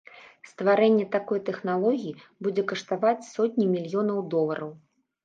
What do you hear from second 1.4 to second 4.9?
тэхналогіі будзе каштаваць сотні мільёнаў долараў.